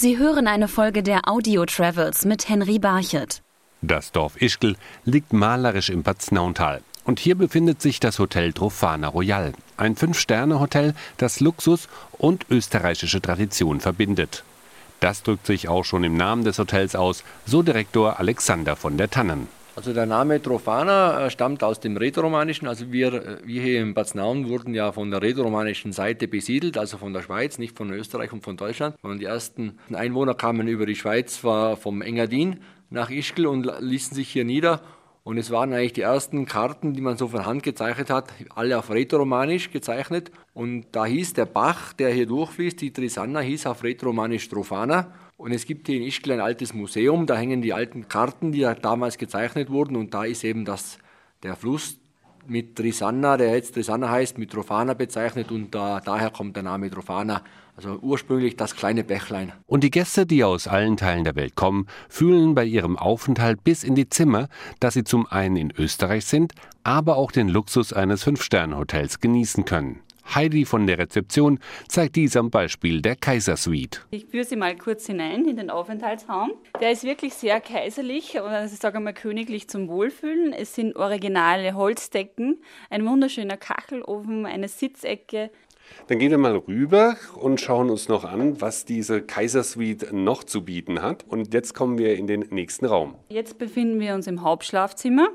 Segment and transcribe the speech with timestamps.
[0.00, 3.42] Sie hören eine Folge der Audio Travels mit Henry Barchet.
[3.82, 6.82] Das Dorf Ischgl liegt malerisch im Paznauntal.
[7.02, 13.80] Und hier befindet sich das Hotel Trofana Royal, ein Fünf-Sterne-Hotel, das Luxus und österreichische Tradition
[13.80, 14.44] verbindet.
[15.00, 19.10] Das drückt sich auch schon im Namen des Hotels aus, so Direktor Alexander von der
[19.10, 19.48] Tannen.
[19.78, 22.66] Also der Name Trofana äh, stammt aus dem Rätoromanischen.
[22.66, 26.76] Also wir, äh, wir hier in Bad Nauen wurden ja von der rätoromanischen Seite besiedelt,
[26.76, 28.96] also von der Schweiz, nicht von Österreich und von Deutschland.
[29.02, 32.58] Und die ersten Einwohner kamen über die Schweiz vom Engadin
[32.90, 34.80] nach Ischgl und ließen sich hier nieder.
[35.22, 38.78] Und es waren eigentlich die ersten Karten, die man so von Hand gezeichnet hat, alle
[38.78, 40.32] auf Rätoromanisch gezeichnet.
[40.54, 45.12] Und da hieß der Bach, der hier durchfließt, die Trisanna, hieß auf Rätoromanisch Trofana.
[45.38, 48.66] Und es gibt hier in Ischgl ein altes Museum, da hängen die alten Karten, die
[48.82, 49.94] damals gezeichnet wurden.
[49.94, 50.98] Und da ist eben das,
[51.44, 51.96] der Fluss
[52.48, 55.52] mit Trisanna, der jetzt Trisanna heißt, mit Trofana bezeichnet.
[55.52, 57.42] Und da, daher kommt der Name Trofana.
[57.76, 59.52] Also ursprünglich das kleine Bächlein.
[59.68, 63.84] Und die Gäste, die aus allen Teilen der Welt kommen, fühlen bei ihrem Aufenthalt bis
[63.84, 64.48] in die Zimmer,
[64.80, 70.00] dass sie zum einen in Österreich sind, aber auch den Luxus eines Fünf-Sterne-Hotels genießen können.
[70.34, 74.00] Heidi von der Rezeption zeigt dies am Beispiel der Kaisersuite.
[74.10, 76.52] Ich führe Sie mal kurz hinein in den Aufenthaltsraum.
[76.80, 80.52] Der ist wirklich sehr kaiserlich oder ich sage mal königlich zum Wohlfühlen.
[80.52, 85.50] Es sind originale Holzdecken, ein wunderschöner Kachelofen, eine Sitzecke,
[86.06, 90.64] dann gehen wir mal rüber und schauen uns noch an, was diese Kaisersuite noch zu
[90.64, 91.24] bieten hat.
[91.28, 93.14] Und jetzt kommen wir in den nächsten Raum.
[93.28, 95.28] Jetzt befinden wir uns im Hauptschlafzimmer.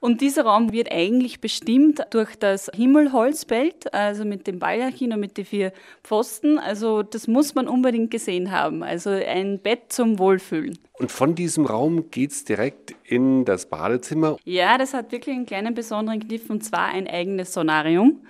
[0.00, 5.36] Und dieser Raum wird eigentlich bestimmt durch das Himmelholzbild, also mit dem Baldachin und mit
[5.36, 5.72] den vier
[6.04, 6.58] Pfosten.
[6.58, 8.84] Also das muss man unbedingt gesehen haben.
[8.84, 10.78] Also ein Bett zum Wohlfühlen.
[10.94, 14.36] Und von diesem Raum geht es direkt in das Badezimmer?
[14.44, 18.20] Ja, das hat wirklich einen kleinen besonderen Kniff und zwar ein eigenes Sonarium.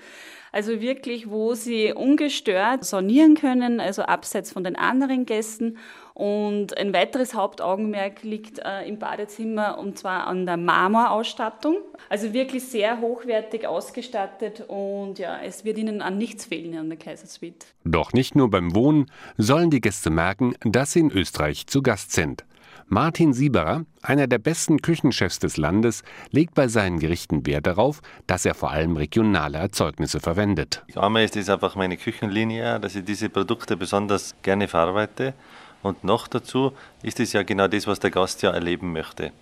[0.59, 5.79] Also wirklich, wo sie ungestört sonieren können, also abseits von den anderen Gästen.
[6.15, 11.77] Und ein weiteres Hauptaugenmerk liegt äh, im Badezimmer und zwar an der Marmorausstattung.
[12.09, 16.99] Also wirklich sehr hochwertig ausgestattet und ja, es wird ihnen an nichts fehlen an der
[16.99, 17.65] Kaisersuite.
[17.85, 19.07] Doch nicht nur beim Wohnen
[19.37, 22.45] sollen die Gäste merken, dass sie in Österreich zu Gast sind.
[22.91, 28.47] Martin Sieberer, einer der besten Küchenchefs des Landes, legt bei seinen Gerichten Wert darauf, dass
[28.47, 30.83] er vor allem regionale Erzeugnisse verwendet.
[30.97, 35.35] Einmal ist es einfach meine Küchenlinie, dass ich diese Produkte besonders gerne verarbeite.
[35.83, 36.73] Und noch dazu
[37.03, 39.33] ist es ja genau das, was der Gast ja erleben möchte.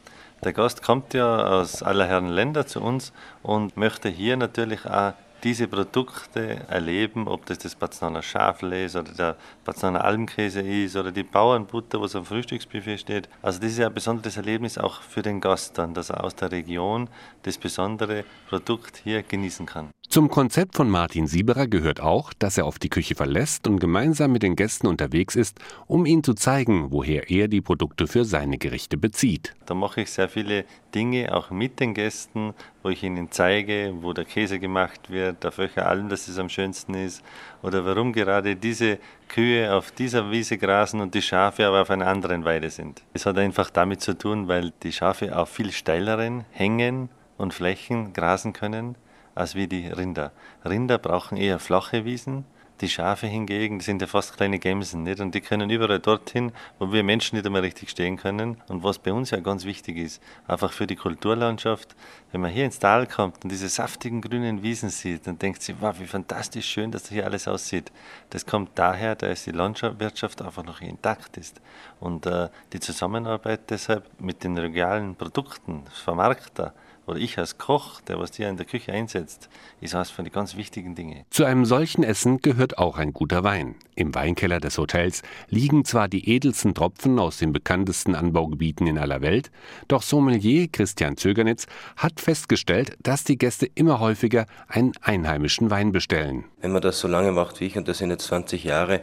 [0.44, 3.12] Der Gast kommt ja aus aller Herren Länder zu uns
[3.44, 5.12] und möchte hier natürlich auch
[5.46, 11.12] diese Produkte erleben, ob das das Baznaner Schafel ist oder der Baznaner Almkäse ist oder
[11.12, 13.28] die Bauernbutter, was am Frühstücksbuffet steht.
[13.42, 16.50] Also das ist ein besonderes Erlebnis auch für den Gast dann, dass er aus der
[16.50, 17.08] Region
[17.44, 19.90] das besondere Produkt hier genießen kann.
[20.16, 24.32] Zum Konzept von Martin Sieberer gehört auch, dass er auf die Küche verlässt und gemeinsam
[24.32, 28.56] mit den Gästen unterwegs ist, um ihnen zu zeigen, woher er die Produkte für seine
[28.56, 29.52] Gerichte bezieht.
[29.66, 34.14] Da mache ich sehr viele Dinge auch mit den Gästen, wo ich ihnen zeige, wo
[34.14, 37.22] der Käse gemacht wird, auf welcher Alm das es am schönsten ist
[37.60, 38.98] oder warum gerade diese
[39.28, 43.02] Kühe auf dieser Wiese grasen und die Schafe aber auf einer anderen Weide sind.
[43.12, 48.14] Es hat einfach damit zu tun, weil die Schafe auf viel steileren Hängen und Flächen
[48.14, 48.96] grasen können
[49.36, 50.32] als wie die Rinder.
[50.64, 52.44] Rinder brauchen eher flache Wiesen.
[52.82, 55.20] Die Schafe hingegen sind ja fast kleine Gämsen, nicht?
[55.20, 58.58] Und die können überall dorthin, wo wir Menschen nicht einmal richtig stehen können.
[58.68, 61.96] Und was bei uns ja ganz wichtig ist, einfach für die Kulturlandschaft,
[62.32, 65.74] wenn man hier ins Tal kommt und diese saftigen grünen Wiesen sieht, dann denkt sie,
[65.80, 67.90] wow, wie fantastisch schön, dass hier alles aussieht.
[68.28, 71.62] Das kommt daher, dass die Landwirtschaft einfach noch intakt ist.
[71.98, 76.74] Und äh, die Zusammenarbeit deshalb mit den regionalen Produkten, Vermarkter,
[77.06, 79.48] oder ich als Koch, der was dir in der Küche einsetzt,
[79.80, 81.24] ist eines von den ganz wichtigen Dingen.
[81.30, 83.76] Zu einem solchen Essen gehört auch ein guter Wein.
[83.94, 89.22] Im Weinkeller des Hotels liegen zwar die edelsten Tropfen aus den bekanntesten Anbaugebieten in aller
[89.22, 89.50] Welt,
[89.88, 91.66] doch Sommelier Christian Zögernitz
[91.96, 96.44] hat festgestellt, dass die Gäste immer häufiger einen einheimischen Wein bestellen.
[96.60, 99.02] Wenn man das so lange macht wie ich, und das sind jetzt 20 Jahre,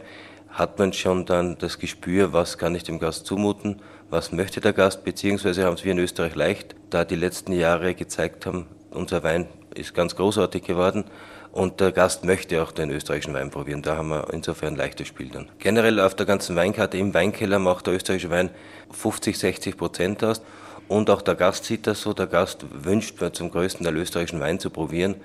[0.50, 3.82] hat man schon dann das Gespür, was kann ich dem Gast zumuten,
[4.14, 7.96] was möchte der Gast, beziehungsweise haben es wir in Österreich leicht, da die letzten Jahre
[7.96, 11.02] gezeigt haben, unser Wein ist ganz großartig geworden
[11.50, 13.82] und der Gast möchte auch den österreichischen Wein probieren.
[13.82, 15.48] Da haben wir insofern leichtes Spiel dann.
[15.58, 18.50] Generell auf der ganzen Weinkarte im Weinkeller macht der österreichische Wein
[18.92, 20.42] 50, 60 Prozent aus.
[20.86, 22.12] Und auch der Gast sieht das so.
[22.12, 25.16] Der Gast wünscht zum größten Teil österreichischen Wein zu probieren,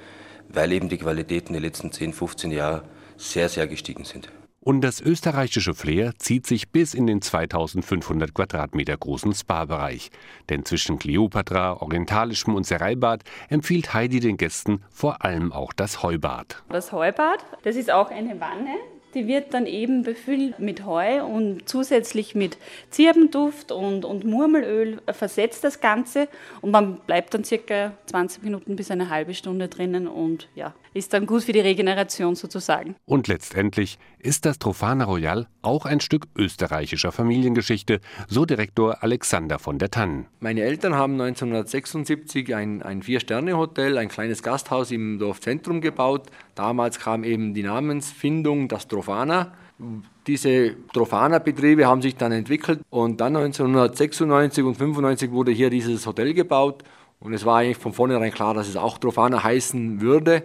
[0.48, 2.82] weil eben die Qualitäten die letzten 10, 15 Jahre
[3.18, 4.30] sehr, sehr gestiegen sind.
[4.70, 10.12] Und das österreichische Flair zieht sich bis in den 2500 Quadratmeter großen Spa-Bereich.
[10.48, 16.62] Denn zwischen Kleopatra, orientalischem und Sereibad empfiehlt Heidi den Gästen vor allem auch das Heubad.
[16.70, 18.76] Das Heubad, das ist auch eine Wanne,
[19.14, 22.58] Die wird dann eben befüllt mit Heu und zusätzlich mit
[22.92, 26.28] Zirbenduft und, und Murmelöl versetzt das Ganze
[26.62, 31.14] und man bleibt dann circa 20 Minuten bis eine halbe Stunde drinnen und ja, ist
[31.14, 32.96] dann gut für die Regeneration sozusagen.
[33.06, 39.78] Und letztendlich ist das Trofana Royal auch ein Stück österreichischer Familiengeschichte, so Direktor Alexander von
[39.78, 40.28] der Tannen.
[40.40, 46.28] Meine Eltern haben 1976 ein, ein Vier-Sterne-Hotel, ein kleines Gasthaus im Dorfzentrum gebaut.
[46.56, 48.99] Damals kam eben die Namensfindung, das Trofana.
[50.28, 56.34] Diese Trofana-Betriebe haben sich dann entwickelt und dann 1996 und 1995 wurde hier dieses Hotel
[56.34, 56.84] gebaut
[57.20, 60.44] und es war eigentlich von vornherein klar, dass es auch Trofana heißen würde.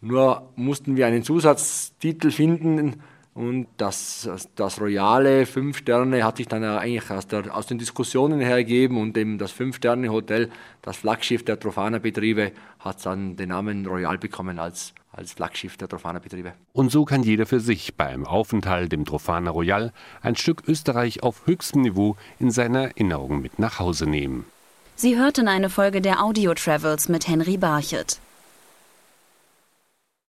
[0.00, 3.02] Nur mussten wir einen Zusatztitel finden
[3.34, 8.40] und das, das royale Fünf Sterne hat sich dann eigentlich aus, der, aus den Diskussionen
[8.40, 10.50] her ergeben und eben das Fünf Sterne Hotel,
[10.82, 16.54] das Flaggschiff der Trofana-Betriebe, hat dann den Namen Royal bekommen als als Flaggschiff der Trofana-Betriebe.
[16.72, 19.92] Und so kann jeder für sich beim Aufenthalt im Trofana Royal
[20.22, 24.46] ein Stück Österreich auf höchstem Niveau in seiner Erinnerung mit nach Hause nehmen.
[24.94, 28.20] Sie hörten eine Folge der Audio Travels mit Henry Barchet.